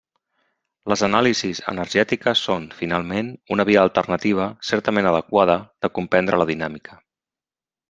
Les 0.93 1.01
anàlisis 1.07 1.59
energètiques 1.71 2.41
són, 2.47 2.65
finalment, 2.79 3.29
una 3.57 3.67
via 3.71 3.83
alternativa, 3.89 4.49
certament 4.71 5.11
adequada, 5.13 5.59
de 5.87 5.93
comprendre 6.01 6.41
la 6.45 6.49
Dinàmica. 6.55 6.99